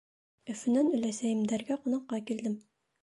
Өфөнән 0.53 0.89
өләсәйемдәргә 0.99 1.81
ҡунаҡҡа 1.85 2.21
килдем. 2.31 2.57